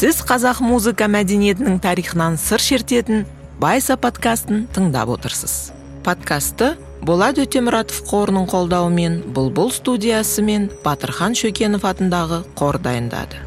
сіз 0.00 0.22
қазақ 0.24 0.62
музыка 0.64 1.04
мәдениетінің 1.12 1.74
тарихынан 1.84 2.38
сыр 2.40 2.62
шертетін 2.64 3.26
байса 3.60 3.98
подкастын 4.00 4.62
тыңдап 4.72 5.10
отырсыз. 5.12 5.74
Подкасты 6.06 6.70
болат 7.04 7.36
өтемұратов 7.42 8.06
қорының 8.08 8.46
қолдауымен 8.48 9.18
бұлбұл 9.36 9.68
студиясы 9.76 10.40
мен 10.46 10.70
батырхан 10.86 11.36
шөкенов 11.36 11.84
атындағы 11.84 12.46
қор 12.56 12.80
дайындады. 12.80 13.44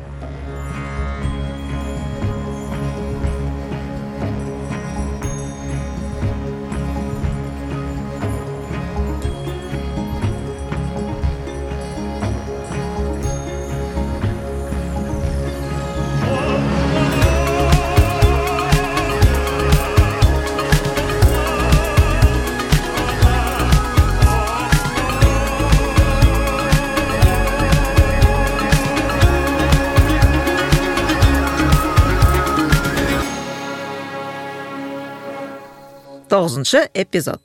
Тоғызыншы 36.34 36.88
эпизод. 36.98 37.42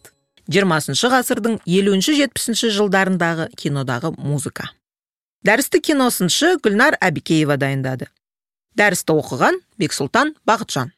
Жиырмасыншы 0.48 1.10
ғасырдың 1.12 1.58
елуінші 1.68 2.14
жетпісінші 2.16 2.70
жылдарындағы 2.72 3.50
кинодағы 3.52 4.14
музыка. 4.16 4.70
Дәрісті 5.44 5.82
киносыншы 5.84 6.54
гүлнар 6.64 6.96
әбікеева 7.04 7.58
дайындады. 7.60 8.08
Дәрісті 8.80 9.12
оқыған 9.12 9.60
бексұлтан 9.76 10.32
бақытжан 10.48 10.94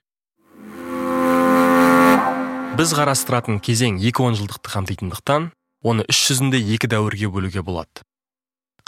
біз 2.80 2.94
қарастыратын 2.96 3.58
кезең 3.60 3.98
екі 4.00 4.22
онжылдықты 4.24 4.70
қамтитындықтан 4.72 5.50
оны 5.84 6.06
үш 6.08 6.20
жүзінде 6.30 6.56
екі 6.72 6.88
дәуірге 6.88 7.28
бөлуге 7.28 7.60
болады. 7.60 8.00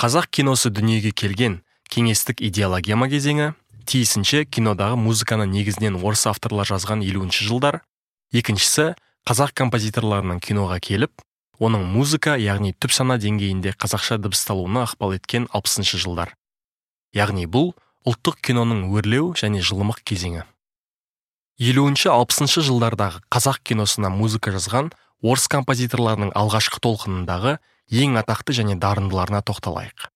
Қазақ 0.01 0.31
киносы 0.33 0.71
дүниеге 0.73 1.11
келген 1.13 1.59
кеңестік 1.93 2.41
идеологема 2.41 3.11
кезеңі 3.13 3.51
тиісінше 3.85 4.47
кинодағы 4.49 4.97
музыканы 4.97 5.45
негізінен 5.51 5.99
орыс 6.01 6.25
авторлар 6.31 6.71
жазған 6.71 7.05
елуінші 7.05 7.45
жылдар 7.51 7.83
екіншісі 8.33 8.93
қазақ 9.29 9.53
композиторларының 9.61 10.41
киноға 10.43 10.79
келіп 10.83 11.23
оның 11.63 11.85
музыка 11.95 12.35
яғни 12.41 12.73
түп 12.75 12.95
сана 12.97 13.19
деңгейінде 13.23 13.75
қазақша 13.79 14.19
дыбысталуына 14.19 14.87
ықпал 14.89 15.15
еткен 15.15 15.47
алпысыншы 15.53 16.01
жылдар. 16.03 16.33
Яғни 17.15 17.47
бұл 17.47 17.75
ұлттық 18.09 18.41
киноның 18.43 18.89
өрлеу 18.91 19.31
және 19.39 19.63
жылымық 19.63 20.01
кезеңі. 20.03 20.43
Елуінші 21.63 22.11
алпысыншы 22.11 22.65
жылдардағы 22.67 23.23
қазақ 23.31 23.61
киносына 23.63 24.11
музыка 24.11 24.51
жазған 24.51 24.91
орыс 25.23 25.47
композиторларының 25.53 26.33
алғашқы 26.35 26.81
толқынындағы 26.83 27.59
ең 27.93 28.17
атақты 28.19 28.57
және 28.57 28.75
дарындыларына 28.81 29.45
тоқталайық. 29.47 30.09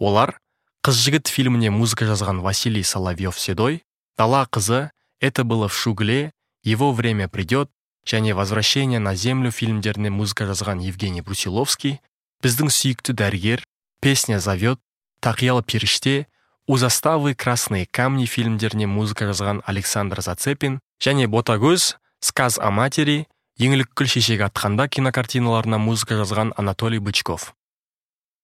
Олар 0.00 0.38
қыз 0.82 0.98
жігіт 1.04 1.30
фильміне 1.30 1.70
музыка 1.70 2.08
жазған 2.08 2.40
василий 2.42 2.82
соловьев 2.82 3.38
седой 3.38 3.84
дала 4.16 4.46
қызы 4.50 4.90
это 5.20 5.44
было 5.44 5.68
в 5.68 5.76
шугле 5.76 6.32
его 6.62 6.92
время 6.92 7.28
придет 7.28 7.70
және 8.06 8.34
возвращение 8.34 8.98
на 8.98 9.14
землю 9.14 9.50
фильмдеріне 9.50 10.10
музыка 10.10 10.44
жазған 10.44 10.80
евгений 10.80 11.20
брусиловский 11.20 12.00
біздің 12.42 12.70
сүйікті 12.70 13.12
дәрігер 13.12 13.64
песня 14.00 14.40
зовет 14.40 14.78
тақиялы 15.20 15.62
періште 15.62 16.26
у 16.66 16.76
заставы 16.76 17.34
красные 17.34 17.86
камни 17.86 18.26
фильмдеріне 18.26 18.86
музыка 18.86 19.24
жазған 19.30 19.62
александр 19.64 20.20
зацепин 20.20 20.80
және 21.00 21.26
ботагөз 21.26 21.96
сказ 22.20 22.58
о 22.58 22.70
матери 22.70 23.26
еңліккүл 23.58 24.06
шешек 24.06 24.42
атқанда 24.46 24.86
кинокартиналарына 24.88 25.78
музыка 25.82 26.14
жазған 26.20 26.52
анатолий 26.56 27.00
бычков. 27.02 27.54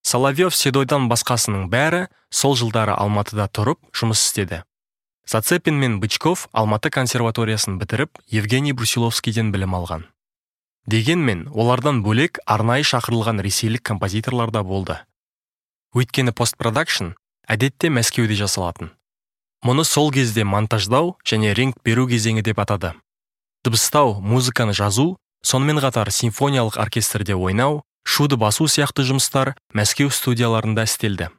Соловьев 0.02 0.56
седойдан 0.56 1.06
басқасының 1.08 1.68
бәрі 1.70 2.08
сол 2.30 2.56
жылдары 2.58 2.92
алматыда 2.92 3.46
тұрып 3.46 3.78
жұмыс 3.94 4.24
істеді. 4.26 4.64
Зацепин 5.26 5.78
мен 5.80 6.00
бычков 6.00 6.48
алматы 6.52 6.90
консерваториясын 6.90 7.78
бітіріп 7.78 8.18
евгений 8.28 8.72
брусиловскийден 8.72 9.52
білім 9.52 9.74
алған. 9.78 10.04
Дегенмен 10.86 11.48
олардан 11.48 12.02
бөлек 12.04 12.38
арнайы 12.44 12.84
шақырылған 12.84 13.40
ресейлік 13.40 13.82
композиторлар 13.82 14.50
да 14.52 14.62
болды. 14.62 14.98
Өйткені 15.96 16.34
постпродакшн 16.36 17.14
әдетте 17.48 17.88
мәскеуде 17.88 18.36
жасалатын. 18.36 18.90
Мұны 19.64 19.84
сол 19.88 20.10
кезде 20.12 20.44
монтаждау 20.44 21.16
және 21.24 21.54
ринг 21.56 21.80
беру 21.84 22.04
кезеңі 22.08 22.42
деп 22.44 22.60
атады. 22.60 22.92
Дыбыстау 23.64 24.20
музыканы 24.20 24.74
жазу 24.76 25.16
сонымен 25.40 25.80
қатар 25.80 26.10
симфониялық 26.12 26.76
оркестрде 26.76 27.32
ойнау 27.32 27.80
шуды 28.04 28.36
басу 28.36 28.68
сияқты 28.68 29.06
жұмыстар 29.08 29.54
мәскеу 29.72 30.12
студияларында 30.12 30.84
істелді. 30.84 31.30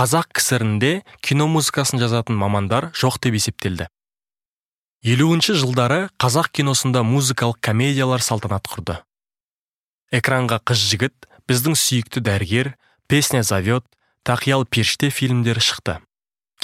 Қазақ 0.00 0.30
кср 0.32 0.62
інде 0.64 0.90
кино 1.20 1.44
музыкасын 1.52 2.00
жазатын 2.00 2.32
мамандар 2.32 2.86
жоқ 2.96 3.18
деп 3.20 3.34
есептелді. 3.36 3.84
Елуінші 5.04 5.52
жылдары 5.60 6.06
қазақ 6.16 6.48
киносында 6.56 7.02
музыкалық 7.04 7.60
комедиялар 7.60 8.24
салтанат 8.24 8.64
құрды. 8.64 8.96
Экранға 10.08 10.56
қыз 10.64 10.86
жігіт 10.88 11.28
біздің 11.44 11.76
сүйікті 11.76 12.24
дәрігер 12.24 12.72
песня 13.12 13.42
зовет 13.44 13.84
тақиял 14.24 14.64
періште 14.64 15.12
фильмдері 15.12 15.60
шықты. 15.60 15.98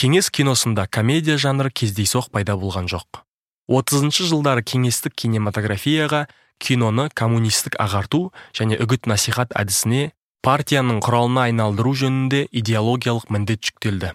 Кеңес 0.00 0.32
киносында 0.32 0.88
комедия 0.88 1.36
жанры 1.36 1.68
кездейсоқ 1.68 2.32
пайда 2.32 2.56
болған 2.56 2.88
жоқ. 2.88 3.20
Отызыншы 3.68 4.24
жылдары 4.32 4.64
кеңестік 4.64 5.12
кинематографияға 5.12 6.24
киноны 6.56 7.10
коммунистік 7.12 7.76
ағарту 7.76 8.32
және 8.56 8.80
үгіт 8.80 9.04
насихат 9.04 9.52
әдісіне 9.52 10.15
партияның 10.46 11.00
құралына 11.02 11.48
айналдыру 11.48 11.92
жөнінде 11.98 12.44
идеологиялық 12.54 13.32
міндет 13.34 13.64
жүктелді. 13.66 14.12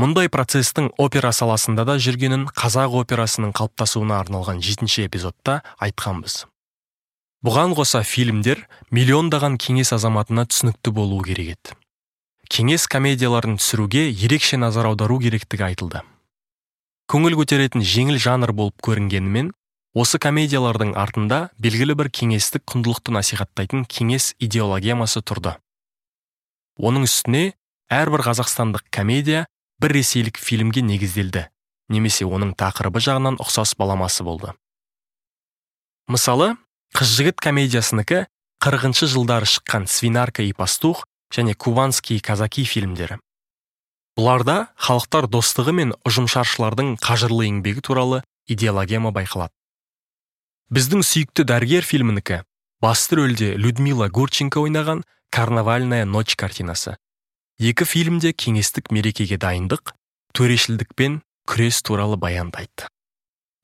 Мұндай 0.00 0.30
процестің 0.32 0.86
опера 0.96 1.34
саласында 1.36 1.84
да 1.84 1.98
жүргенін 2.00 2.46
қазақ 2.56 2.94
операсының 3.02 3.52
қалыптасуына 3.58 4.22
арналған 4.22 4.62
жетінші 4.64 5.04
эпизодта 5.10 5.58
айтқанбыз. 5.84 6.46
Бұған 7.44 7.74
қоса 7.76 8.00
фильмдер 8.04 8.62
миллиондаған 8.88 9.58
кеңес 9.60 9.92
азаматына 9.96 10.46
түсінікті 10.48 10.94
болуы 10.96 11.26
керек 11.28 11.52
еді. 11.52 11.76
Кеңес 12.48 12.88
комедияларын 12.88 13.60
түсіруге 13.60 14.08
ерекше 14.08 14.56
назар 14.56 14.88
аудару 14.88 15.20
керектігі 15.20 15.68
айтылды. 15.68 16.00
Көңіл 17.12 17.36
көтеретін 17.36 17.84
жеңіл 17.84 18.16
жанр 18.22 18.54
болып 18.56 18.80
көрінгенімен 18.86 19.52
осы 19.94 20.20
комедиялардың 20.22 20.94
артында 20.94 21.50
белгілі 21.58 21.96
бір 21.98 22.10
кеңестік 22.14 22.62
құндылықты 22.70 23.14
насихаттайтын 23.14 23.84
кеңес 23.90 24.34
идеологемасы 24.38 25.22
тұрды. 25.26 25.56
Оның 26.78 27.08
үстіне 27.08 27.54
әрбір 27.90 28.22
қазақстандық 28.28 28.86
комедия 28.94 29.46
бір 29.82 29.96
ресейлік 29.98 30.38
фильмге 30.38 30.84
негізделді 30.86 31.48
немесе 31.90 32.24
оның 32.24 32.54
тақырыбы 32.54 33.02
жағынан 33.02 33.40
ұқсас 33.42 33.74
баламасы 33.74 34.22
болды. 34.22 34.54
Мысалы 36.06 36.54
қыз 36.94 37.16
жігіт 37.18 37.42
комедиясынікі 37.42 38.24
қырғыншы 38.62 39.10
жылдары 39.10 39.48
шыққан 39.50 39.88
свинарка 39.90 40.46
и 40.46 40.52
пастух 40.52 41.06
және 41.34 41.54
кубанский 41.54 42.20
казаки 42.20 42.62
фильмдері. 42.64 43.18
Бұларда 44.18 44.70
халықтар 44.76 45.26
достығы 45.30 45.74
мен 45.74 45.94
ұжымшаршылардың 46.06 46.98
қажырлы 47.02 47.46
еңбегі 47.50 47.82
туралы 47.82 48.22
идеологема 48.46 49.10
байқалады. 49.14 49.54
Біздің 50.70 51.02
сүйікті 51.02 51.44
дәрігер 51.50 51.82
фильмінікі. 51.82 52.42
Басты 52.80 53.18
рөлде 53.18 53.54
людмила 53.58 54.08
гурченко 54.08 54.62
ойнаған 54.62 55.02
карнавальная 55.34 56.04
ночь 56.06 56.36
картинасы. 56.38 56.96
Екі 57.58 57.84
фильмде 57.84 58.30
кеңестік 58.32 58.88
мерекеге 58.94 59.36
дайындық 59.36 59.92
төрешілдікпен 60.32 61.20
күрес 61.50 61.82
туралы 61.82 62.16
баяндайды 62.16 62.86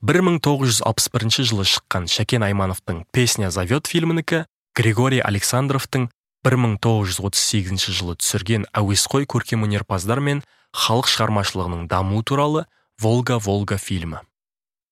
1961 0.04 1.46
жылы 1.48 1.64
шыққан 1.64 2.10
шәкен 2.10 2.44
аймановтың 2.44 3.06
песня 3.14 3.48
зовет 3.54 3.88
фильмінікі 3.88 4.44
григорий 4.76 5.22
александровтың 5.24 6.10
1938 6.44 7.80
жылы 7.96 8.18
түсірген 8.20 8.66
әуесқой 8.76 9.24
көркемөнерпаздар 9.24 10.20
мен 10.20 10.42
халық 10.76 11.08
шығармашылығының 11.14 11.88
дамуы 11.88 12.22
туралы 12.22 12.66
волга 13.00 13.38
волга 13.38 13.78
фильмі. 13.78 14.20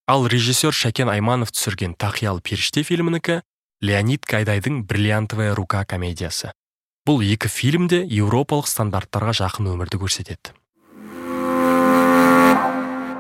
Ал 0.07 0.27
режиссер 0.29 0.75
шәкен 0.77 1.09
айманов 1.09 1.53
түсірген 1.55 1.95
тақиял 1.97 2.41
періште 2.45 2.85
фильмінікі 2.85 3.41
леонид 3.81 4.27
гайдайдың 4.29 4.85
бриллиантовая 4.85 5.55
рука 5.57 5.85
комедиясы. 5.89 6.53
Бұл 7.09 7.25
екі 7.25 7.49
фильм 7.49 7.89
де 7.89 8.03
еуропалық 8.05 8.69
стандарттарға 8.69 9.33
жақын 9.41 9.73
өмірді 9.73 10.01
көрсетеді. 10.05 10.53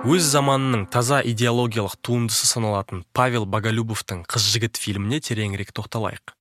Өз 0.05 0.25
заманының 0.29 0.85
таза 0.93 1.23
идеологиялық 1.25 1.97
туындысы 2.05 2.45
саналатын 2.45 3.05
павел 3.17 3.47
боголюбовтың 3.49 4.27
қыз 4.29 4.51
жігіт 4.53 4.77
фильміне 4.77 5.21
тереңірек 5.25 5.73
тоқталайық. 5.73 6.37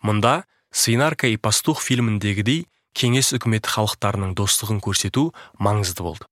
Мұнда 0.00 0.44
свинарка 0.72 1.28
и 1.28 1.36
пастух 1.36 1.84
фильміндегідей 1.84 2.64
кеңес 2.96 3.34
үкіметі 3.36 3.68
халықтарының 3.76 4.32
достығын 4.40 4.80
көрсету 4.80 5.34
маңызды 5.60 6.04
болды. 6.04 6.24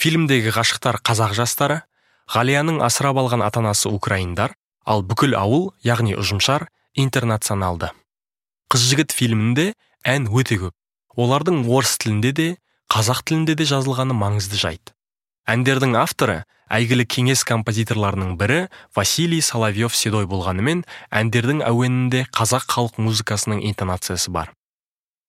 Фильмдегі 0.00 0.52
ғашықтар 0.56 1.00
қазақ 1.04 1.36
жастары 1.36 1.82
ғалияның 2.30 2.78
асырап 2.86 3.18
алған 3.18 3.42
ата 3.42 3.58
анасы 3.58 3.90
украиндар 3.90 4.54
ал 4.86 5.02
бүкіл 5.02 5.34
ауыл 5.34 5.70
яғни 5.82 6.14
ұжымшар 6.14 6.68
интернационалды. 6.94 7.90
Қыз 8.70 8.86
жігіт 8.92 9.14
фильмінде 9.16 9.72
ән 10.06 10.28
өте 10.30 10.60
көп. 10.62 10.74
Олардың 11.18 11.64
орыс 11.66 11.96
тілінде 11.98 12.30
де 12.32 12.48
қазақ 12.92 13.24
тілінде 13.26 13.56
де 13.58 13.66
жазылғаны 13.66 14.14
маңызды 14.14 14.60
жайт. 14.62 14.94
Әндердің 15.50 15.96
авторы 15.98 16.44
әйгілі 16.70 17.08
кеңес 17.10 17.42
композиторларының 17.48 18.36
бірі 18.38 18.60
василий 18.94 19.42
соловьев 19.42 19.96
седой 19.98 20.28
болғанымен 20.30 20.84
әндердің 21.10 21.64
әуенінде 21.66 22.28
қазақ 22.30 22.70
халық 22.70 23.02
музыкасының 23.02 23.64
интонациясы 23.72 24.30
бар. 24.30 24.54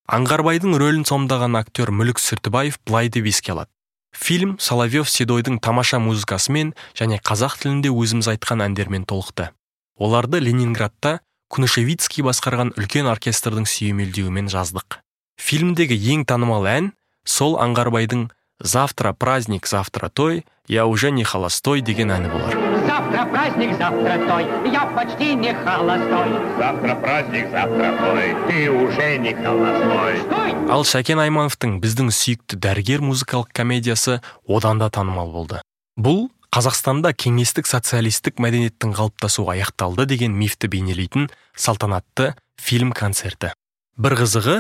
Аңғарбайдың 0.05 0.77
рөлін 0.77 1.05
сомдаған 1.09 1.57
актер 1.57 1.89
мүлік 1.89 2.21
сүртібаев 2.21 2.77
былай 2.85 3.09
деп 3.09 3.25
еске 3.31 3.55
алады. 3.55 3.70
Фильм 4.13 4.57
соловьев 4.59 5.09
седойдың 5.09 5.59
тамаша 5.59 5.99
музыкасымен 5.99 6.73
және 6.97 7.19
қазақ 7.23 7.57
тілінде 7.61 7.91
өзіміз 7.91 8.31
айтқан 8.35 8.63
әндермен 8.67 9.05
толықты. 9.07 9.51
Оларды 9.97 10.39
ленинградта 10.39 11.19
кунашевицкий 11.51 12.23
басқарған 12.23 12.73
үлкен 12.79 13.09
оркестрдің 13.11 13.67
сүйемелдеуімен 13.67 14.47
жаздық. 14.51 15.01
Фильмдегі 15.41 15.97
ең 16.13 16.25
танымал 16.29 16.67
ән 16.69 16.91
сол 17.25 17.57
аңғарбайдың 17.61 18.29
завтра 18.63 19.13
праздник 19.13 19.67
завтра 19.67 20.09
той 20.09 20.45
я 20.67 20.85
уже 20.85 21.11
не 21.11 21.23
холостой 21.23 21.81
деген 21.81 22.11
әні 22.11 22.29
болар 22.31 22.57
Завтра 22.87 23.25
праздник, 23.25 23.77
завтра 23.77 24.17
той, 24.27 24.45
я 24.71 24.85
почти 24.85 25.35
не 25.35 25.53
холостой. 25.53 26.29
Завтра 26.57 26.95
праздник, 26.95 27.49
завтра 27.51 27.97
той, 27.97 28.35
ты 28.47 28.71
уже 28.71 29.17
не 29.17 29.33
холостой. 29.33 30.17
Стой! 30.21 30.51
ал 30.71 30.85
шәкен 30.87 31.19
аймановтың 31.19 31.79
біздің 31.83 32.11
сүйікті 32.15 32.55
дәрігер 32.63 33.01
музыкалық 33.03 33.49
комедиясы 33.51 34.21
одан 34.47 34.79
да 34.79 34.87
танымал 34.87 35.31
болды 35.33 35.59
бұл 35.99 36.29
қазақстанда 36.55 37.11
кеңестік 37.11 37.67
социалистік 37.67 38.39
мәдениеттің 38.39 38.93
қалыптасуы 38.95 39.51
аяқталды 39.57 40.05
деген 40.07 40.37
мифті 40.37 40.71
бейнелейтін 40.71 41.27
салтанатты 41.55 42.35
фильм 42.55 42.93
концерті 42.95 43.51
бір 43.97 44.15
қызығы 44.21 44.57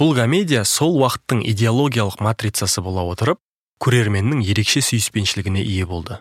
бұл 0.00 0.14
комедия 0.18 0.64
сол 0.66 0.96
уақыттың 0.98 1.44
идеологиялық 1.52 2.18
матрицасы 2.24 2.82
бола 2.82 3.04
отырып 3.06 3.38
көрерменнің 3.84 4.42
ерекше 4.42 4.82
сүйіспеншілігіне 4.82 5.62
ие 5.62 5.86
болды. 5.86 6.18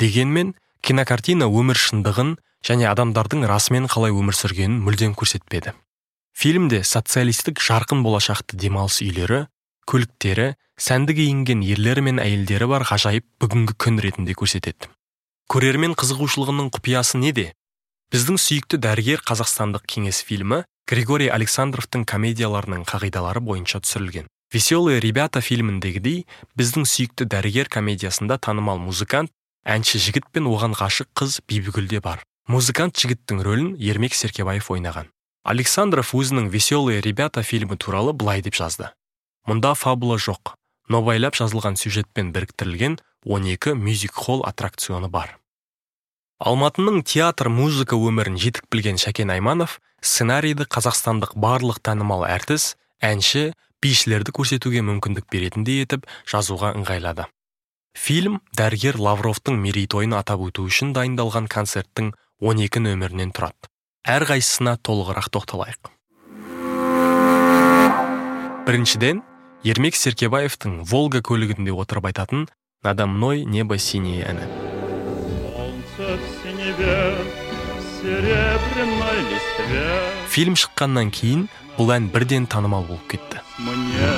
Дегенмен 0.00 0.54
кинокартина 0.82 1.46
өмір 1.46 1.78
шындығын 1.78 2.34
және 2.66 2.88
адамдардың 2.90 3.46
расымен 3.46 3.86
қалай 3.86 4.10
өмір 4.10 4.34
сүргенін 4.34 4.80
мүлдем 4.82 5.14
көрсетпеді. 5.14 5.76
Фильмде 6.34 6.82
социалистік 6.82 7.62
жарқын 7.62 8.02
болашақты 8.02 8.58
демалыс 8.58 8.98
үйлері 9.06 9.46
көліктері 9.86 10.54
сәнді 10.76 11.14
киінген 11.16 11.62
ерлері 11.62 12.02
мен 12.08 12.18
әйелдері 12.20 12.66
бар 12.68 12.84
ғажайып 12.90 13.24
бүгінгі 13.40 13.76
күн 13.78 14.02
ретінде 14.02 14.34
көрсетеді. 14.34 14.90
Көрермен 15.46 15.94
қызығушылығының 15.94 16.72
құпиясы 16.74 17.22
неде? 17.22 17.52
Біздің 18.10 18.38
сүйікті 18.42 18.80
дәрігер 18.82 19.22
қазақстандық 19.26 19.86
кеңес 19.86 20.24
фильмі 20.26 20.64
григорий 20.86 21.26
александровтың 21.26 22.04
комедияларының 22.06 22.84
қағидалары 22.86 23.40
бойынша 23.42 23.80
түсірілген. 23.82 24.28
Веселые 24.54 25.00
ребята 25.02 25.40
фильміндегідей 25.42 26.26
біздің 26.54 26.86
сүйікті 26.86 27.26
дәрігер 27.26 27.66
комедиясында 27.66 28.38
танымал 28.38 28.78
музыкант 28.78 29.32
әнші 29.66 29.98
жігіт 29.98 30.28
пен 30.30 30.46
оған 30.46 30.76
ғашық 30.78 31.10
қыз 31.18 31.40
бибігүл 31.50 31.88
де 31.90 31.98
бар. 31.98 32.22
Музыкант 32.46 32.94
жігіттің 33.02 33.42
рөлін 33.42 33.72
ермек 33.82 34.14
серкебаев 34.14 34.70
ойнаған. 34.70 35.10
Александров 35.42 36.14
өзінің 36.14 36.46
веселые 36.54 37.00
ребята 37.02 37.42
фильмі 37.42 37.74
туралы 37.74 38.12
былай 38.14 38.42
деп 38.46 38.54
жазды. 38.54 38.92
Мұнда 39.50 39.74
фабула 39.74 40.20
жоқ 40.22 40.54
нобайлап 40.86 41.34
жазылған 41.34 41.74
сюжетпен 41.74 42.30
біріктірілген 42.30 43.00
12 43.26 43.74
мюзик 43.74 44.14
холл 44.14 44.46
аттракционы 44.46 45.10
бар 45.10 45.34
алматының 46.36 47.00
театр 47.08 47.48
музыка 47.48 47.96
өмірін 47.96 48.36
жетік 48.36 48.66
білген 48.72 48.98
шәкен 49.00 49.30
айманов 49.32 49.78
сценарийді 50.04 50.66
қазақстандық 50.68 51.32
барлық 51.32 51.80
танымал 51.80 52.26
әртіс 52.28 52.74
әнші 53.00 53.54
бишілерді 53.80 54.34
көрсетуге 54.36 54.82
мүмкіндік 54.84 55.30
беретіндей 55.32 55.80
етіп 55.86 56.04
жазуға 56.28 56.74
ыңғайлады. 56.76 57.24
Фильм 57.96 58.42
дәрігер 58.52 59.00
лавровтың 59.00 59.56
мерейтойын 59.62 60.12
атап 60.18 60.44
өту 60.44 60.66
үшін 60.68 60.92
дайындалған 60.92 61.48
концерттің 61.48 62.12
12 62.44 62.84
нөмірінен 62.84 63.32
тұрады. 63.32 63.72
Әрқайсысына 64.04 64.76
толығырақ 64.84 65.32
тоқталайық. 65.32 65.92
Біріншіден 68.68 69.24
ермек 69.64 69.96
серкебаевтың 69.96 70.82
волга 70.84 71.24
көлігінде 71.24 71.72
отырып 71.72 72.12
айтатын 72.12 72.48
надо 72.84 73.06
мной 73.06 73.44
небо 73.44 73.78
синее 73.78 74.26
әні. 74.28 74.85
Фильм 80.28 80.54
шыққаннан 80.60 81.08
кейін 81.10 81.48
бұл 81.78 81.88
ән 81.96 82.10
бірден 82.12 82.44
танымал 82.46 82.84
болып 82.84 83.06
кетті 83.08 83.40
мне. 83.58 84.12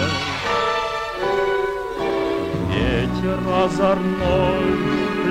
Ветер 2.68 3.38
озорной 3.64 4.70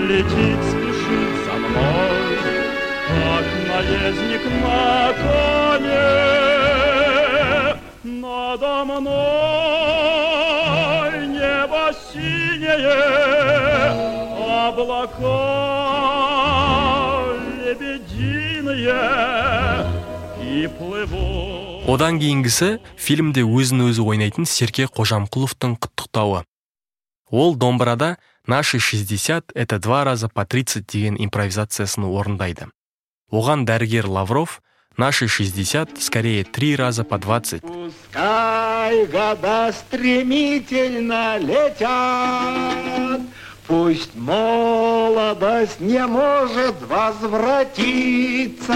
летит, 0.08 0.62
спешит 0.70 1.32
за 1.46 1.54
мной, 1.64 2.18
как 3.08 3.46
наездник 3.68 4.44
на 4.64 5.14
коне. 5.22 6.12
Надо 8.04 8.74
мной 8.86 9.14
небо 11.28 11.86
синее, 12.12 13.04
облака. 14.68 15.97
Одан 21.88 22.20
кейінгісі 22.20 22.78
фильмде 23.00 23.44
өзін 23.48 23.88
өзі 23.88 24.04
ойнайтын 24.04 24.46
серке 24.46 24.86
қожамқұловтың 24.92 25.78
құттықтауы. 25.80 26.44
Ол 27.32 27.56
домбырада 27.56 28.18
наши 28.46 28.80
60 28.80 29.52
это 29.56 29.80
два 29.80 30.04
раза 30.04 30.30
по 30.30 30.46
30 30.46 30.86
деген 30.86 31.16
импровизациясын 31.16 32.04
орындайды. 32.04 32.68
Оған 33.32 33.66
дәрігер 33.68 34.08
лавров 34.08 34.62
наши 34.98 35.28
60 35.28 36.02
скорее 36.02 36.44
три 36.44 36.76
раза 36.76 37.04
по 37.04 37.18
20 37.18 37.62
Пускай 37.62 39.06
года 39.08 39.74
стремительно 39.74 41.38
летят, 41.38 43.22
Пусть 43.68 44.16
молодость 44.16 45.80
не 45.82 46.06
может 46.08 46.76
возвратиться. 46.88 48.74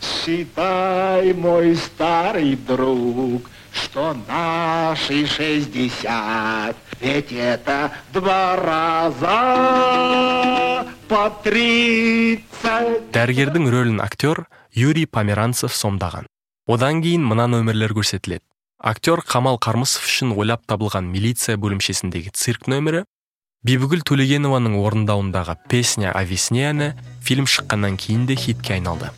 Считай, 0.00 1.34
мой 1.34 1.76
старый 1.76 2.56
друг, 2.56 3.42
что 3.72 4.16
наши 4.26 5.26
шестьдесят, 5.26 6.76
ведь 7.00 7.32
это 7.32 7.92
два 8.12 8.56
раза 8.56 9.36
по 11.08 11.30
тридцать. 11.42 13.12
дәрігердің 13.12 13.68
рөлін 13.72 14.00
актер 14.04 14.46
юрий 14.72 15.06
померанцев 15.06 15.72
сомдаған 15.72 16.26
одан 16.68 17.00
кейін 17.02 17.24
мына 17.24 17.46
нөмірлер 17.48 17.92
көрсетіледі 17.96 18.44
актер 18.78 19.20
қамал 19.24 19.56
қармысов 19.58 20.04
үшін 20.04 20.36
ойлап 20.36 20.66
табылған 20.68 21.08
милиция 21.08 21.56
бөлімшесіндегі 21.56 22.30
цирк 22.36 22.68
нөмірі 22.68 23.04
бибігүл 23.66 24.04
төлегенованың 24.06 24.76
орындауындағы 24.78 25.56
песня 25.70 26.12
о 26.14 26.22
весне 26.22 26.68
әні 26.70 26.88
фильм 27.26 27.46
шыққаннан 27.50 27.96
кейін 27.98 28.26
де 28.30 28.36
хитке 28.38 28.78
айналды. 28.78 29.10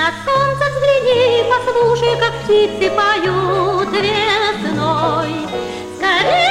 На 0.00 0.08
солнце 0.24 0.64
взгляни, 0.72 1.44
послушай, 1.50 2.14
как 2.18 2.34
птицы 2.42 2.90
поют 2.96 3.92
весной. 3.92 5.32
Скорей, 5.94 6.49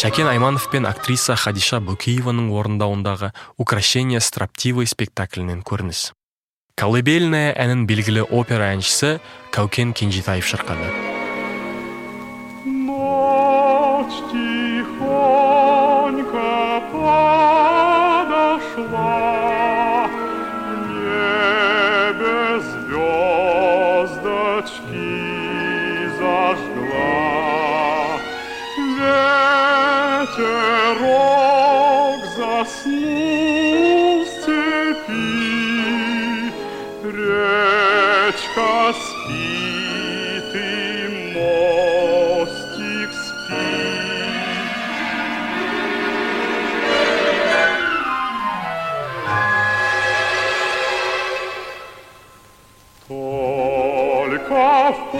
шәкен 0.00 0.30
айманов 0.30 0.70
пен 0.72 0.86
актриса 0.88 1.34
хадиша 1.36 1.76
бөкееваның 1.84 2.46
орындауындағы 2.56 3.28
украшение 3.60 4.22
строптивой 4.24 4.88
спектаклінен 4.88 5.60
көрініс. 5.60 6.14
Колыбельная 6.80 7.52
әнін 7.52 7.84
белгілі 7.84 8.24
опера 8.24 8.70
әншісі 8.72 9.18
кәукен 9.52 9.92
кенжетаев 9.92 10.48
шырқады. 10.48 10.88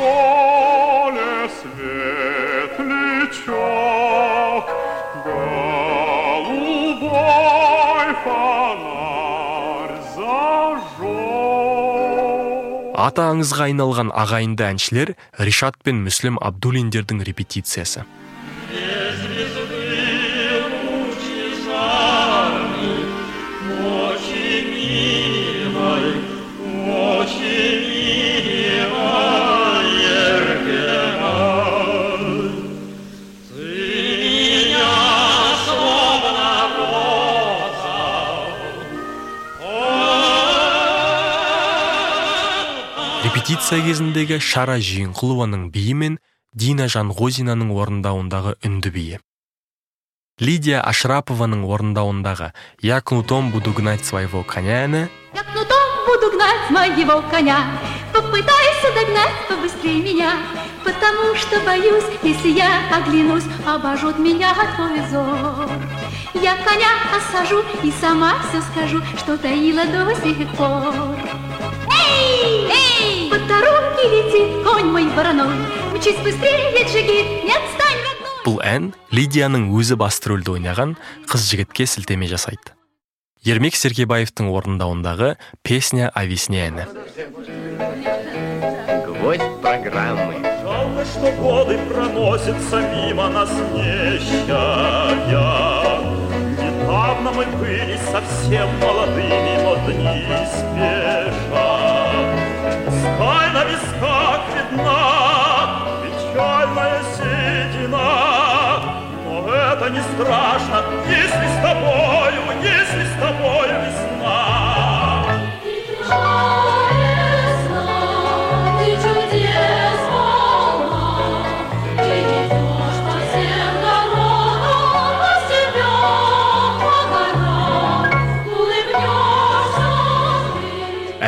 Поле 0.01 1.31
аты 13.01 13.23
аңызға 13.25 13.71
айналған 13.71 14.11
ағайынды 14.23 14.67
әншілер 14.67 15.15
ришат 15.41 15.79
пен 15.85 16.03
мүслім 16.05 16.37
абдуллиндердің 16.47 17.25
репетициясы. 17.27 18.05
Репетиция 43.21 43.83
кезіндегі 43.85 44.39
шара 44.41 44.79
жиенқұлованың 44.81 45.67
биі 45.75 45.93
мен 46.03 46.15
дина 46.57 46.87
жанғозинаның 46.89 47.73
орындауындағы 47.77 48.55
үнді 48.65 48.93
биі 48.95 49.19
лидия 50.41 50.81
ашрапованың 50.89 51.67
орындауындағы 51.69 52.49
я 52.81 53.03
кнутом 53.05 53.51
буду 53.53 53.75
гнать 53.77 54.07
своего 54.09 54.43
коня 54.43 54.87
әні. 54.87 55.03
Я 55.37 55.45
кнутом 55.53 55.89
буду 56.09 56.33
гнать 56.33 56.71
моего 56.71 57.21
коня 57.29 57.61
Попытайся 58.15 58.89
догнать 58.97 59.37
побыстрее 59.49 60.01
меня 60.01 60.33
Потому 60.85 61.35
что 61.37 61.61
боюсь, 61.61 62.05
если 62.23 62.49
я 62.49 62.69
оглянусь 62.95 63.45
Обожжет 63.67 64.19
меня 64.19 64.55
твой 64.77 65.01
взор 65.01 65.69
Я 66.35 66.57
коня 66.57 66.93
осажу 67.17 67.63
и 67.83 67.93
сама 68.01 68.37
все 68.49 68.61
скажу 68.73 69.03
Что 69.19 69.37
таила 69.37 69.85
до 69.85 70.15
сих 70.23 70.49
пор. 70.57 70.95
Эй! 71.91 72.71
Эй! 72.71 73.31
По 73.31 73.39
дороге 73.39 74.05
летит 74.09 74.65
конь 74.65 74.87
мой 74.87 75.07
вороной. 75.09 75.57
Мчись 75.95 76.17
быстрее, 76.17 76.85
джигит, 76.85 77.45
не 77.45 77.53
отстань, 77.53 78.01
родной! 78.07 78.35
Бұл 78.45 78.61
ән 78.65 78.91
лидияның 79.13 79.71
өзі 79.77 79.99
басты 80.01 80.33
рөлді 80.33 80.57
ойнаған 80.57 80.97
қыз 81.29 81.49
жігітке 81.53 81.87
сілтеме 81.87 82.31
жасайды 82.31 82.75
ермек 83.45 83.77
сергебаевтың 83.77 84.51
орындауындағы 84.53 85.35
песня 85.65 86.11
о 86.13 86.25
весне 86.29 86.67
әні. 86.69 86.85
Гвоздь 89.07 89.49
программы. 89.63 90.40
Жалко, 91.01 91.05
что 91.05 91.33
годы 91.33 91.79
проносятся 91.89 92.81
мимо 92.81 93.29
нас 93.29 93.51
нещая. 93.73 95.27
Недавно 96.59 97.33
мы 97.33 97.45
были 97.47 97.99
совсем 98.11 98.69
молодыми, 98.79 99.63
но 99.63 99.77
дни 99.87 100.27
спешат. 100.47 101.51
Скай 102.89 103.51
на 103.53 103.65
висках 103.65 104.41
видна 104.55 105.01
печальная 106.03 107.03
седина. 107.17 108.09
Но 109.25 109.35
это 109.55 109.87
не 109.91 110.01
страшно, 110.01 110.79
если 111.09 111.47
с 111.47 111.57
тобою, 111.63 112.43
если 112.63 113.05
с 113.05 113.15
тобою 113.21 113.60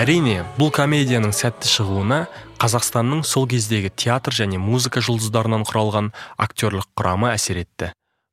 әрине 0.03 0.41
бұл 0.59 0.73
комедияның 0.75 1.31
сәтті 1.37 1.69
шығуына 1.71 2.17
қазақстанның 2.59 3.21
сол 3.29 3.45
кездегі 3.47 3.93
театр 3.95 4.35
және 4.35 4.59
музыка 4.59 4.99
жұлдыздарынан 5.05 5.63
құралған 5.69 6.09
актерлік 6.43 6.89
құрамы 6.99 7.31
әсер 7.31 7.61
етті. 7.63 7.93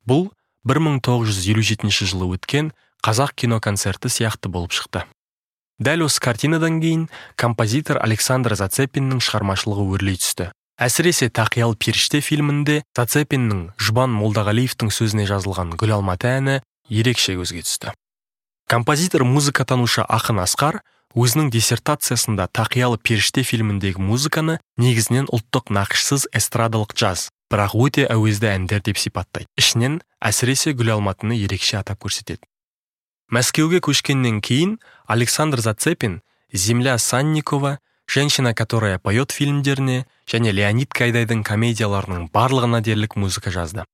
Бұл 0.09 0.31
1957 0.65 2.09
жылы 2.09 2.31
өткен 2.39 2.71
қазақ 3.05 3.35
киноконцерті 3.43 4.09
сияқты 4.09 4.49
болып 4.49 4.73
шықты. 4.73 5.05
Дәл 5.77 6.07
осы 6.07 6.23
картинадан 6.25 6.81
кейін 6.81 7.05
композитор 7.37 8.01
александр 8.01 8.57
зацепиннің 8.57 9.21
шығармашылығы 9.21 9.85
өрлей 9.93 10.17
түсті. 10.17 10.49
Әсіресе 10.81 11.29
тақиял 11.29 11.75
періште 11.77 12.23
фильмінде 12.25 12.81
зацепиннің 12.97 13.75
жұбан 13.77 14.15
молдағалиевтің 14.17 14.89
сөзіне 14.95 15.29
жазылған 15.29 15.75
гүл 15.77 15.99
алматы 15.99 16.33
әні 16.33 16.61
ерекше 16.89 17.37
көзге 17.37 17.61
түсті. 17.67 17.93
Композитор 18.69 19.25
музыкатанушы 19.27 20.01
ақын 20.07 20.41
асқар 20.43 20.81
өзінің 21.17 21.49
диссертациясында 21.53 22.47
тақиялы 22.53 22.99
періште 23.01 23.43
фильміндегі 23.43 24.01
музыканы 24.01 24.59
негізінен 24.77 25.29
ұлттық 25.33 25.73
нақышсыз 25.73 26.27
эстрадалық 26.35 26.93
джаз 26.93 27.29
бірақ 27.49 27.73
өте 27.73 28.05
әуезді 28.05 28.51
әндер 28.53 28.83
деп 28.85 28.97
сипаттайды. 29.01 29.49
Ішінен 29.57 30.01
әсіресе 30.21 30.75
гүл 30.77 30.93
алматыны 30.99 31.33
ерекше 31.33 31.79
атап 31.81 32.03
көрсетеді. 32.05 32.45
Мәскеуге 33.33 33.81
көшкеннен 33.81 34.41
кейін 34.41 34.77
александр 35.07 35.61
зацепин 35.61 36.21
земля 36.53 36.97
санникова 36.97 37.79
женщина 38.09 38.55
которая 38.55 38.97
поет 38.97 39.31
фильмдеріне 39.31 40.05
және 40.25 40.51
леонид 40.51 40.89
кайдайдың 40.93 41.43
комедияларының 41.45 42.29
барлығына 42.33 42.81
дерлік 42.81 43.15
музыка 43.15 43.51
жазды 43.53 43.85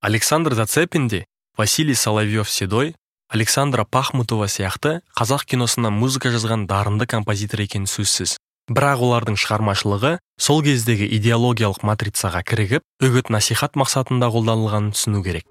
александр 0.00 0.54
зацепин 0.54 1.08
де 1.08 1.24
василий 1.56 1.94
соловьев 1.94 2.50
седой 2.50 2.94
александра 3.32 3.84
пахмутова 3.88 4.44
сияқты 4.44 5.00
қазақ 5.16 5.46
киносына 5.48 5.88
музыка 5.90 6.28
жазған 6.28 6.66
дарынды 6.68 7.06
композитор 7.08 7.64
екені 7.64 7.88
сөзсіз. 7.88 8.36
Бірақ 8.68 9.00
олардың 9.08 9.38
шығармашылығы 9.40 10.18
сол 10.38 10.60
кездегі 10.62 11.08
идеологиялық 11.16 11.80
матрицаға 11.88 12.44
кірігіп 12.44 12.84
үгіт 13.08 13.32
насихат 13.32 13.74
мақсатында 13.80 14.28
қолданылғанын 14.36 14.92
түсіну 14.92 15.24
керек. 15.24 15.48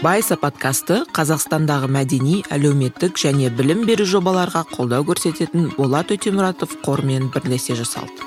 Байса 0.00 0.38
подкасты 0.40 1.02
қазақстандағы 1.12 1.90
мәдени 1.92 2.40
әлеуметтік 2.54 3.18
және 3.20 3.50
білім 3.50 3.84
беру 3.84 4.08
жобаларға 4.08 4.64
қолдау 4.72 5.04
көрсететін 5.10 5.72
болат 5.76 6.14
өтемұратов 6.14 6.78
қорымен 6.86 7.28
бірлесе 7.34 7.76
жасалды. 7.76 8.24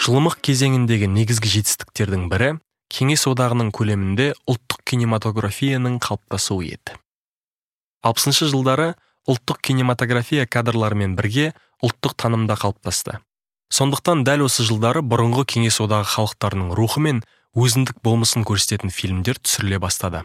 Жылымық 0.00 0.38
кезеңіндегі 0.40 1.10
негізгі 1.12 1.50
жетістіктердің 1.52 2.28
бірі 2.32 2.54
кеңес 2.90 3.26
одағының 3.28 3.68
көлемінде 3.76 4.30
ұлттық 4.48 4.80
кинематографияның 4.88 5.98
қалыптасуы 6.00 6.70
еді. 6.72 6.96
Алпысыншы 8.00 8.48
жылдары 8.48 8.94
ұлттық 9.28 9.60
кинематография 9.68 10.46
кадрларымен 10.48 11.18
бірге 11.18 11.52
ұлттық 11.84 12.16
танымда 12.16 12.56
қалыптасты. 12.62 13.18
Сондықтан 13.68 14.24
дәл 14.24 14.46
осы 14.46 14.64
жылдары 14.64 15.04
бұрынғы 15.04 15.44
кеңес 15.52 15.82
одағы 15.84 16.08
халықтарының 16.14 16.72
рухы 16.80 17.04
мен 17.04 17.20
өзіндік 17.52 18.00
болмысын 18.00 18.48
көрсететін 18.48 18.88
фильмдер 18.88 19.36
түсіріле 19.36 19.78
бастады. 19.84 20.24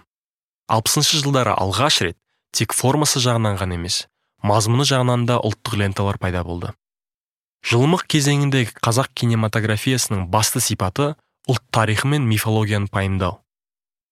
Алпысыншы 0.72 1.20
жылдары 1.20 1.52
алғаш 1.52 2.00
рет 2.08 2.18
тек 2.56 2.74
формасы 2.74 3.20
жағынан 3.20 3.60
ғана 3.60 3.76
емес 3.76 4.06
мазмұны 4.46 4.88
жағынан 4.88 5.28
да 5.28 5.38
ұлттық 5.44 5.78
ленталар 5.84 6.18
пайда 6.22 6.44
болды. 6.48 6.72
Жылымық 7.66 8.04
кезеңіндегі 8.06 8.76
қазақ 8.86 9.10
кинематографиясының 9.18 10.28
басты 10.30 10.62
сипаты 10.62 11.16
ұлт 11.50 11.64
тарихы 11.74 12.08
мен 12.08 12.28
мифологияны 12.30 12.92
пайымдау. 12.94 13.40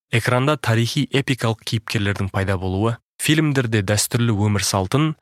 Экранда 0.10 0.56
тарихи 0.58 1.06
эпикалық 1.12 1.62
кейіпкерлердің 1.62 2.32
пайда 2.34 2.58
болуы 2.58 2.96
фильмдерде 3.22 3.84
дәстүрлі 3.86 4.34
өмір 4.34 4.66
салтын 4.66 5.14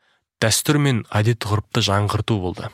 дәстүр 0.44 0.80
мен 0.80 1.02
әдет 1.12 1.44
ғұрыпты 1.48 1.84
жаңғырту 1.84 2.38
болды. 2.40 2.70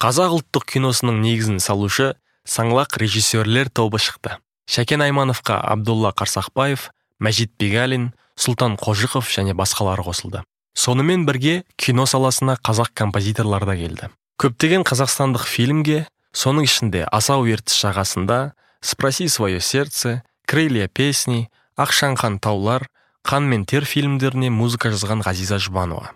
Қазақ 0.00 0.36
ұлттық 0.38 0.66
киносының 0.74 1.22
негізін 1.24 1.60
салушы 1.64 2.14
саңлақ 2.44 2.98
режиссерлер 3.00 3.70
тобы 3.70 3.98
шықты. 3.98 4.36
Шәкен 4.68 5.04
аймановқа 5.04 5.56
абдулла 5.60 6.12
қарсақбаев 6.16 6.90
мәжит 7.20 7.54
бегалин 7.58 8.12
сұлтан 8.36 8.76
қожықов 8.80 9.30
және 9.32 9.54
басқалары 9.56 10.04
қосылды. 10.04 10.42
Сонымен 10.74 11.24
бірге 11.24 11.64
кино 11.76 12.06
саласына 12.06 12.58
қазақ 12.60 12.92
композиторлар 12.94 13.64
да 13.64 13.76
келді. 13.76 14.10
Көптеген 14.40 14.82
қазақстандық 14.86 15.46
фильмге 15.46 16.04
соның 16.34 16.66
ішінде 16.66 17.04
асау 17.14 17.46
ертіс 17.46 17.76
жағасында 17.84 18.38
спроси 18.82 19.28
свое 19.28 19.60
сердце 19.60 20.22
крылья 20.46 20.88
песни 20.88 21.48
ақшаңқан 21.78 22.40
таулар 22.42 22.88
қан 23.24 23.46
мен 23.48 23.64
тер 23.64 23.86
фильмдеріне 23.86 24.50
музыка 24.50 24.90
жазған 24.90 25.22
ғазиза 25.24 25.60
жұбанова. 25.62 26.12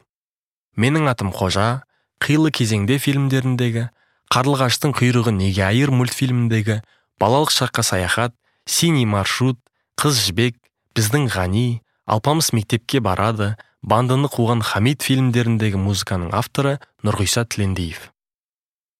Менің 0.76 1.08
атым 1.10 1.30
қожа 1.32 1.84
қилы 2.22 2.50
кезеңде 2.50 2.98
фильмдеріндегі 2.98 3.88
қарлығаштың 4.34 4.92
құйрығы 4.98 5.32
неге 5.38 5.64
айыр 5.70 5.94
мультфильміндегі 5.94 6.82
балалық 7.22 7.54
шаққа 7.54 7.86
саяхат 7.86 8.34
синий 8.66 9.06
маршрут 9.06 9.58
қыз 9.98 10.20
жібек 10.26 10.58
біздің 10.98 11.30
ғани 11.32 11.80
алпамыс 12.06 12.52
мектепке 12.52 13.00
барады 13.00 13.54
бандыны 13.82 14.28
қуған 14.32 14.62
хамид 14.64 15.02
фильмдеріндегі 15.06 15.78
музыканың 15.80 16.32
авторы 16.34 16.78
нұрғиса 17.06 17.44
тілендиев. 17.46 18.10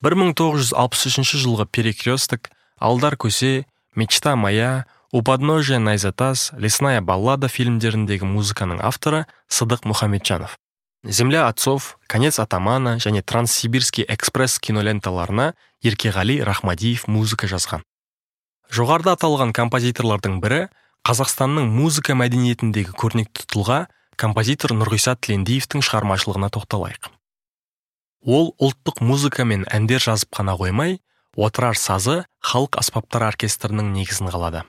1963 0.04 1.42
жылғы 1.42 1.66
перекресток 1.66 2.52
алдар 2.78 3.16
көсе 3.18 3.66
мечта 3.96 4.36
моя 4.36 4.86
у 5.10 5.22
подножия 5.22 5.78
найзатас 5.78 6.52
лесная 6.56 7.00
баллада 7.00 7.48
фильмдеріндегі 7.48 8.28
музыканың 8.28 8.78
авторы 8.84 9.26
сыдық 9.48 9.88
мұхамеджанов. 9.88 10.54
Земля 11.04 11.48
отцов 11.48 11.98
конец 12.06 12.38
атамана 12.38 12.98
және 12.98 13.22
транссибирский 13.22 14.04
экспресс 14.08 14.58
киноленталарына 14.58 15.54
еркеғали 15.82 16.40
рахмадиев 16.42 17.06
музыка 17.08 17.46
жазған. 17.46 17.82
Жоғарыда 18.70 19.14
аталған 19.16 19.54
композиторлардың 19.56 20.40
бірі 20.42 20.66
қазақстанның 21.08 21.70
музыка 21.72 22.14
мәдениетіндегі 22.18 22.92
көрнекті 22.92 23.46
тұлға 23.48 23.86
композитор 24.18 24.74
нұрғиса 24.74 25.14
тілендиевтің 25.22 25.84
шығармашылығына 25.86 26.50
тоқталайық. 26.54 27.10
Ол 28.26 28.50
ұлттық 28.58 28.98
музыка 29.06 29.46
мен 29.46 29.62
әндер 29.70 30.02
жазып 30.02 30.32
қана 30.34 30.56
қоймай 30.58 30.98
отырар 31.38 31.78
сазы 31.78 32.24
халық 32.42 32.80
аспаптар 32.82 33.28
оркестрінің 33.28 33.92
негізін 33.94 34.32
қалады. 34.34 34.64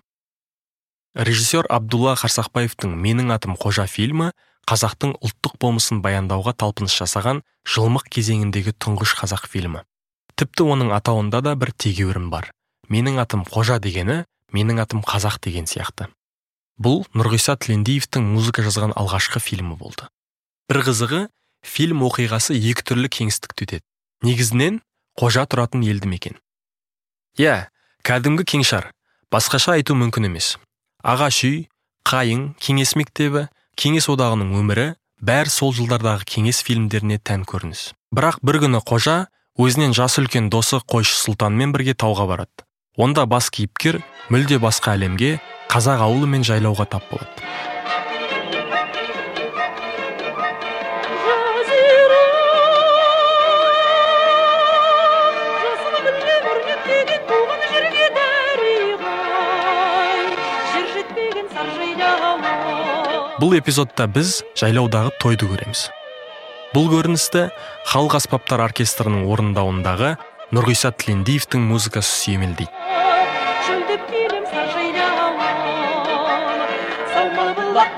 Режиссер 1.18 1.66
абдулла 1.66 2.14
қарсақбаевтың 2.22 2.94
менің 2.94 3.34
атым 3.34 3.58
қожа 3.58 3.88
фильмі 3.90 4.30
қазақтың 4.70 5.16
ұлттық 5.18 5.58
болмысын 5.58 6.04
баяндауға 6.06 6.54
талпыныс 6.62 6.94
жасаған 7.02 7.42
жылмық 7.66 8.06
кезеңіндегі 8.14 8.76
тұңғыш 8.78 9.16
қазақ 9.18 9.50
фильмі. 9.50 9.82
Тіпті 10.38 10.70
оның 10.76 10.94
атауында 10.94 11.42
да 11.42 11.56
бір 11.58 11.74
тегеурін 11.74 12.30
бар. 12.30 12.52
Менің 12.88 13.18
атым 13.26 13.42
қожа 13.50 13.80
дегені 13.82 14.22
менің 14.54 14.86
атым 14.86 15.02
қазақ 15.02 15.42
деген 15.42 15.66
сияқты. 15.66 16.08
Бұл 16.80 17.04
нұрғиса 17.14 17.58
тілендиевтің 17.60 18.24
музыка 18.34 18.64
жазған 18.64 18.96
алғашқы 18.96 19.42
фильмі 19.44 19.76
болды. 19.80 20.08
Бір 20.72 20.84
қызығы 20.88 21.22
фильм 21.66 22.06
оқиғасы 22.08 22.56
екі 22.56 22.86
түрлі 22.88 23.12
кеңістікте 23.12 23.68
өтеді. 23.68 23.86
Негізінен 24.24 24.80
қожа 25.20 25.44
тұратын 25.50 25.84
елді 25.84 26.08
мекен. 26.12 26.40
Иә 27.38 27.68
кәдімгі 28.08 28.48
кеңшар. 28.48 28.92
Басқаша 29.32 29.76
айту 29.76 29.96
мүмкін 30.00 30.30
емес. 30.32 30.56
Ағаш 31.04 31.44
үй 31.48 31.58
қайың 32.08 32.54
кеңес 32.64 32.96
мектебі 33.00 33.48
кеңес 33.80 34.08
одағының 34.12 34.56
өмірі 34.60 34.88
бәрі 35.20 35.52
сол 35.52 35.76
жылдардағы 35.76 36.26
кеңес 36.28 36.64
фильмдеріне 36.64 37.20
тән 37.20 37.44
көрініс. 37.48 37.92
Бірақ 38.16 38.40
бір 38.44 38.64
күні 38.64 38.82
қожа 38.88 39.28
өзінен 39.60 39.94
жасы 39.94 40.24
үлкен 40.24 40.50
досы 40.50 40.80
қойшы 40.80 41.16
сұлтанмен 41.20 41.76
бірге 41.76 41.94
тауға 41.94 42.26
барады. 42.30 42.66
Онда 42.98 43.24
бас 43.30 43.48
кейіпкер 43.54 44.02
мүлде 44.34 44.58
басқа 44.60 44.98
әлемге 44.98 45.38
қазақ 45.72 46.02
ауылы 46.04 46.28
мен 46.28 46.44
жайлауға 46.44 46.90
тап 46.90 47.06
болады. 47.12 47.30
Бұл 63.40 63.56
эпизодта 63.56 64.10
біз 64.12 64.42
жайлаудағы 64.60 65.14
тойды 65.22 65.48
көреміз. 65.48 65.86
Бұл 66.76 66.90
көріністі 66.92 67.46
халық 67.88 68.18
аспаптар 68.20 68.66
оркестрінің 68.66 69.24
орындауындағы 69.32 70.18
нұрғиса 70.56 70.92
тілендиевтің 70.96 71.64
музыкасы 71.70 72.12
сүйемелдейді. 72.24 72.70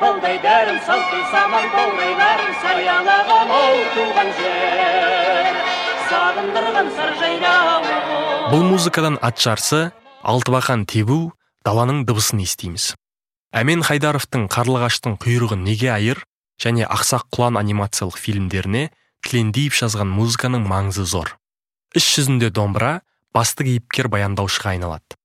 Балдай 0.02 0.38
дәрім 0.42 0.78
салқын 0.86 1.22
самал 1.30 1.66
баурайларым 1.74 2.54
саялаған 2.62 3.52
ол 3.54 3.80
туған 3.94 4.32
жер 4.38 5.60
сағындырған 6.10 6.90
бұл 8.52 8.66
музыкадан 8.66 9.20
ат 9.22 9.42
жарысы 9.42 9.82
алтыбақан 10.22 10.88
тебу 10.90 11.20
даланың 11.66 12.04
дыбысын 12.10 12.42
естиміз. 12.42 12.92
Әмен 13.54 13.86
хайдаровтың 13.86 14.50
қарлығаштың 14.54 15.18
құйрығы 15.22 15.58
неге 15.62 15.94
айыр? 15.94 16.26
және 16.62 16.86
ақсақ 16.86 17.30
құлан 17.34 17.58
анимациялық 17.62 18.18
фильмдеріне 18.22 18.90
тілендиев 19.26 19.74
жазған 19.78 20.12
музыканың 20.14 20.68
маңызы 20.70 21.06
зор. 21.10 21.38
Іс 21.96 22.08
жүзінде 22.16 22.52
домбыра 22.56 23.02
басты 23.36 23.66
кейіпкер 23.68 24.10
баяндаушыға 24.12 24.76
айналады. 24.76 25.18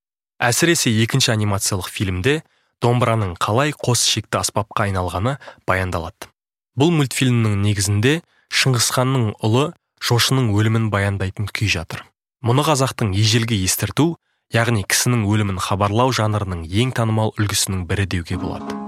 Әсіресе 0.43 0.91
екінші 1.03 1.33
анимациялық 1.33 1.89
фильмде 1.91 2.43
домбыраның 2.85 3.37
қалай 3.41 3.73
қос 3.73 4.05
шекті 4.05 4.43
аспапқа 4.43 4.87
айналғаны 4.87 5.39
баяндалады. 5.67 6.29
Бұл 6.77 6.93
мультфильмнің 6.93 7.57
негізінде 7.65 8.21
шыңғысханның 8.53 9.31
ұлы 9.41 9.71
жошының 10.03 10.53
өлімін 10.53 10.91
баяндайтын 10.93 11.49
күй 11.49 11.73
жатыр. 11.73 12.05
Мұны 12.45 12.67
қазақтың 12.69 13.15
ежелгі 13.17 13.59
естірту 13.65 14.17
яғни 14.55 14.85
кісінің 14.85 15.25
өлімін 15.27 15.63
хабарлау 15.63 16.13
жанрының 16.15 16.67
ең 16.69 16.93
танымал 17.01 17.33
үлгісінің 17.41 17.87
бірі 17.89 18.07
деуге 18.13 18.37
болады. 18.43 18.86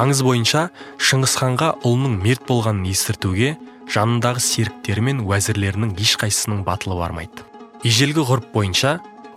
Аңыз 0.00 0.22
бойынша 0.24 0.68
шыңғысханға 1.02 1.66
ұлының 1.84 2.14
мерт 2.22 2.46
болғанын 2.48 2.86
естіртуге 2.88 3.50
жанындағы 3.92 4.40
серіктері 4.40 5.02
мен 5.04 5.20
уәзірлерінің 5.26 5.92
ешқайсысының 6.00 6.62
батылы 6.64 6.96
бармайды. 6.96 7.44
Ежелгі 7.84 8.24
ғұрып 8.30 8.48
бойынша 8.54 8.94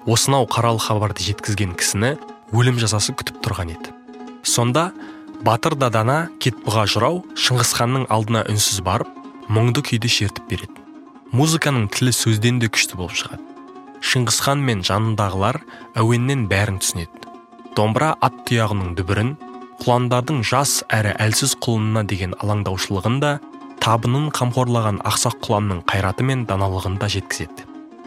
осынау 0.08 0.48
қаралы 0.48 0.80
хабарды 0.80 1.26
жеткізген 1.28 1.76
кісіні 1.80 2.14
өлім 2.56 2.80
жазасы 2.80 3.16
күтіп 3.18 3.42
тұрған 3.44 3.74
еді. 3.76 3.92
Сонда 4.44 4.92
батыр 5.44 5.76
дадана 5.76 6.30
кетбұға 6.40 6.86
жырау 6.96 7.24
шыңғысханның 7.36 8.08
алдына 8.14 8.46
үнсіз 8.54 8.84
барып 8.88 9.10
мұңды 9.52 9.84
күйді 9.84 10.12
шертіп 10.12 10.48
береді. 10.52 10.80
Музыканың 11.34 11.90
тілі 11.92 12.14
сөзден 12.16 12.62
де 12.64 12.70
күшті 12.72 13.00
болып 13.00 13.18
шығады. 13.20 13.44
Шыңғысхан 14.04 14.64
мен 14.64 14.84
жанындағылар 14.86 15.60
әуеннен 15.98 16.46
бәрін 16.52 16.80
түсінеді. 16.84 17.32
Домбыра 17.76 18.14
ат 18.22 18.44
тұяғының 18.48 18.94
дүбірін 19.00 19.34
құландардың 19.84 20.46
жас 20.48 20.78
әрі 20.96 21.12
әлсіз 21.20 21.58
құлынына 21.60 22.06
деген 22.08 22.32
алаңдаушылығын 22.40 23.18
да 23.20 23.32
табынын 23.84 24.30
қамқорлаған 24.32 25.02
ақсақ 25.04 25.42
құланның 25.44 25.82
қайраты 25.90 26.24
мен 26.24 26.46
даналығын 26.48 26.96
да 27.02 27.10
жеткізеді. 27.12 27.66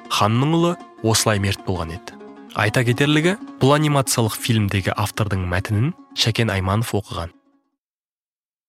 Ханның 0.08 0.54
ұлы 0.56 0.70
осылай 1.04 1.42
мерт 1.42 1.66
болған 1.66 1.92
еді. 1.98 2.16
Айта 2.56 2.80
кетерлігі 2.80 3.34
бұл 3.60 3.74
анимациялық 3.76 4.38
фильмдегі 4.40 4.94
автордың 4.96 5.44
мәтінін 5.50 5.90
шәкен 6.16 6.48
айманов 6.54 6.94
оқыған. 6.96 7.34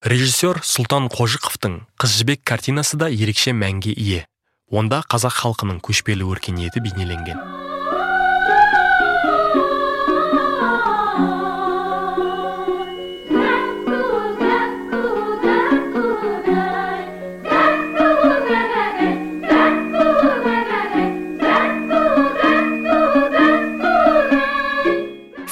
Режиссер 0.03 0.59
сұлтан 0.67 1.07
қожықовтың 1.07 1.85
қыз 1.95 2.17
жібек 2.19 2.43
картинасы 2.43 2.99
да 2.99 3.07
ерекше 3.07 3.55
мәнге 3.55 3.95
ие. 3.95 4.25
Онда 4.67 4.99
қазақ 5.07 5.39
халқының 5.45 5.79
көшпелі 5.79 6.27
өркениеті 6.27 6.83
бейнеленген. 6.83 7.66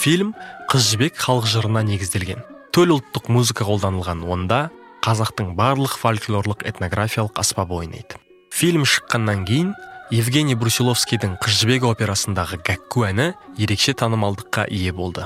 Фильм 0.05 0.35
қыз 0.69 0.83
жібек 0.91 1.15
халық 1.17 1.47
жырына 1.49 1.81
негізделген 1.81 2.43
төл 2.75 2.91
ұлттық 2.93 3.25
музыка 3.33 3.65
қолданылған 3.65 4.19
онда 4.35 4.59
қазақтың 5.01 5.55
барлық 5.57 5.95
фольклорлық 5.97 6.61
этнографиялық 6.69 7.41
аспабы 7.41 7.79
ойнайды. 7.79 8.19
Фильм 8.53 8.85
шыққаннан 8.85 9.41
кейін 9.49 9.73
евгений 10.13 10.53
брусиловскийдің 10.53 11.39
қыз 11.41 11.57
жібек 11.57 11.89
операсындағы 11.89 12.61
гәкку 12.61 13.07
әні 13.09 13.31
ерекше 13.57 13.97
танымалдыққа 13.97 14.69
ие 14.69 14.93
болды. 14.93 15.25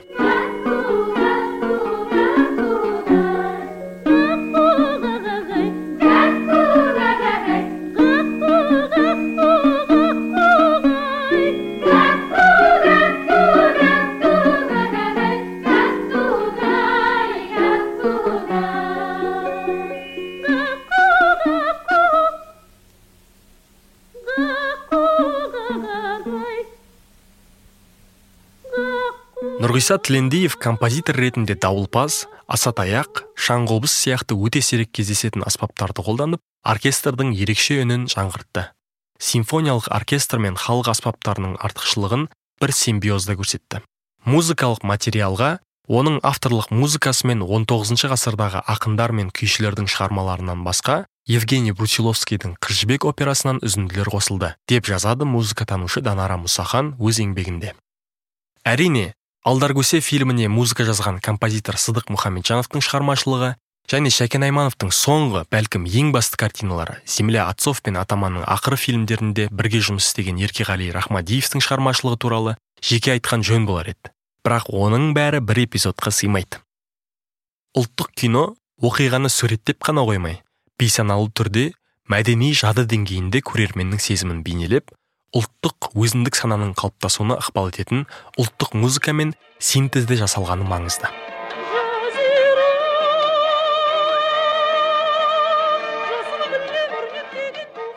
Нұрғиса 29.59 29.97
тілендиев 29.99 30.53
композитор 30.55 31.17
ретінде 31.19 31.57
дауылпаз 31.59 32.21
асатаяқ 32.47 33.25
шаңқобыз 33.35 33.91
сияқты 33.91 34.37
өте 34.39 34.61
сирек 34.63 34.93
кездесетін 34.95 35.43
аспаптарды 35.43 35.99
қолданып 36.05 36.39
оркестрдің 36.63 37.33
ерекше 37.35 37.81
үнін 37.83 38.05
жаңғыртты. 38.07 38.69
Симфониялық 39.19 39.89
оркестр 39.91 40.39
мен 40.39 40.55
халық 40.55 40.93
аспаптарының 40.93 41.57
артықшылығын 41.59 42.29
бір 42.63 42.71
симбиозда 42.71 43.35
көрсетті. 43.35 43.83
Музыкалық 44.23 44.87
материалға 44.87 45.57
оның 45.91 46.21
авторлық 46.23 46.71
музыкасы 46.71 47.27
мен 47.27 47.43
19 47.43 48.07
ғасырдағы 48.13 48.63
ақындар 48.63 49.11
мен 49.11 49.27
күйшілердің 49.35 49.91
шығармаларынан 49.91 50.63
басқа 50.63 51.01
евгений 51.27 51.75
брусиловскийдің 51.75 52.55
қыз 52.63 52.85
жібек 52.85 53.11
операсынан 53.11 53.59
үзінділер 53.59 54.07
қосылды 54.15 54.55
деп 54.71 54.87
жазады 54.87 55.27
музыкатанушы 55.27 55.99
данара 55.99 56.39
мұсахан 56.39 56.95
өз 56.95 57.19
еңбегінде. 57.25 57.75
Әрине 58.63 59.15
алдаркөсе 59.47 60.01
фильміне 60.03 60.49
музыка 60.51 60.83
жазған 60.83 61.21
композитор 61.23 61.77
сыдық 61.79 62.09
мұхамеджановтың 62.11 62.83
шығармашылығы 62.83 63.53
және 63.89 64.11
шәкен 64.11 64.43
аймановтың 64.49 64.91
соңғы 64.91 65.45
бәлкім 65.53 65.85
ең 65.87 66.11
басты 66.11 66.35
картиналары 66.41 66.97
земля 67.07 67.45
отцов 67.47 67.79
пен 67.81 67.95
атаманның 68.01 68.43
ақыры 68.43 68.75
фильмдерінде 68.75 69.47
бірге 69.47 69.79
жұмыс 69.87 70.09
істеген 70.09 70.41
еркеғали 70.43 70.91
рахмадиевтің 70.91 71.63
шығармашылығы 71.63 72.19
туралы 72.19 72.55
жеке 72.83 73.15
айтқан 73.15 73.45
жөн 73.47 73.65
болар 73.69 73.93
еді. 73.95 74.11
Бірақ 74.43 74.67
оның 74.75 75.13
бәрі 75.15 75.39
бір 75.39 75.63
эпизодқа 75.63 76.11
сыймайды. 76.11 76.59
Ұлттық 77.79 78.11
кино 78.19 78.43
оқиғаны 78.83 79.31
суреттеп 79.31 79.79
қана 79.87 80.03
қоймай 80.03 80.41
бейсаналы 80.79 81.31
түрде 81.31 81.69
мәдени 82.11 82.51
жады 82.51 82.83
деңгейінде 82.91 83.39
көрерменнің 83.47 84.03
сезімін 84.03 84.43
бейнелеп 84.43 84.91
ұлттық 85.35 85.91
өзіндік 85.93 86.37
сананың 86.39 86.73
қалыптасуына 86.79 87.37
ықпал 87.41 87.69
ететін 87.69 88.07
ұлттық 88.39 88.73
музыкамен 88.77 89.35
синтезде 89.59 90.17
жасалғаны 90.17 90.65
маңызды. 90.65 91.11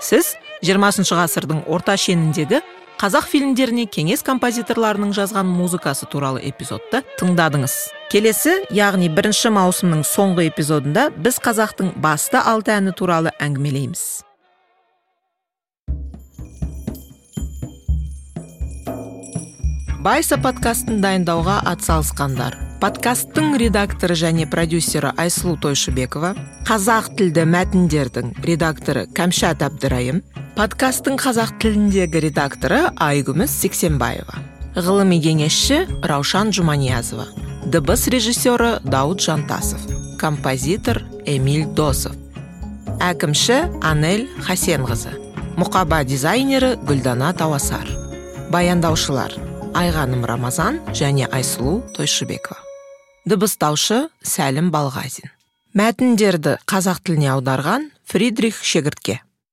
Сіз 0.03 0.35
20 0.67 1.09
ғасырдың 1.17 1.63
орта 1.73 1.95
шеніндегі 1.97 2.61
қазақ 3.03 3.29
фильмдеріне 3.31 3.87
кеңес 3.91 4.21
композиторларының 4.27 5.15
жазған 5.17 5.49
музыкасы 5.49 6.07
туралы 6.11 6.43
эпизодты 6.47 7.01
тыңдадыңыз. 7.19 7.75
Келесі 8.13 8.59
яғни 8.71 9.09
бірінші 9.11 9.55
маусымның 9.57 10.05
соңғы 10.07 10.51
эпизодында 10.51 11.09
біз 11.17 11.41
қазақтың 11.43 11.95
басты 12.03 12.39
алты 12.39 12.77
әні 12.77 12.93
туралы 12.99 13.33
әңгімелейміз. 13.43 14.05
Байса 20.03 20.35
подкастын 20.43 20.99
дайындауға 21.03 21.61
атсалысқандар. 21.71 22.57
Подкасттың 22.83 23.53
редакторы 23.61 24.17
және 24.19 24.49
продюсері 24.51 25.13
айсұлу 25.15 25.55
тойшыбекова 25.63 26.33
қазақ 26.67 27.13
тілді 27.21 27.45
мәтіндердің 27.47 28.33
редакторы 28.43 29.05
кәмшат 29.15 29.63
әбдірайым 29.63 30.19
подкасттың 30.57 31.21
қазақ 31.23 31.55
тіліндегі 31.63 32.25
редакторы 32.27 32.81
айгүміс 32.99 33.55
сексенбаева 33.63 34.43
ғылыми 34.75 35.21
кеңесші 35.23 35.85
раушан 36.11 36.51
жұманиязова 36.51 37.29
дыбыс 37.71 38.09
режиссері 38.11 38.81
дауд 38.83 39.23
жантасов 39.23 39.87
композитор 40.19 41.05
эмиль 41.23 41.69
досов 41.79 42.19
әкімші 42.99 43.63
анель 43.87 44.27
хасенқызы 44.43 45.15
мұқаба 45.63 46.03
дизайнері 46.09 46.75
гүлдана 46.89 47.33
тауасар. 47.37 47.87
Баяндаушылар. 48.51 49.52
Айғаным 49.79 50.25
рамазан 50.29 50.81
және 50.93 51.29
айсұлу 51.33 51.81
тойшыбекова. 51.97 52.61
Дыбыстаушы 53.25 54.09
сәлім 54.27 54.71
балғазин. 54.75 55.31
Мәтіндерді 55.79 56.59
қазақ 56.69 57.01
тіліне 57.07 57.31
аударған 57.37 57.91
фридрих 58.05 58.59
шегіртке. 58.61 59.21